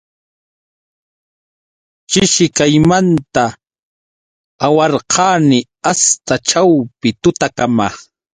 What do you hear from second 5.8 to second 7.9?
asta ćhawpi tutakama.